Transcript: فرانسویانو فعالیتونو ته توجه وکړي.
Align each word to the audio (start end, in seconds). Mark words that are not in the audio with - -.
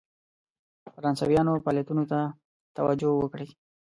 فرانسویانو 0.95 1.61
فعالیتونو 1.65 2.03
ته 2.11 2.19
توجه 2.77 3.09
وکړي. 3.17 3.47